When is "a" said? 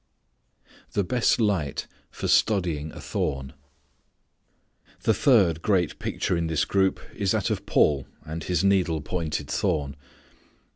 2.91-2.99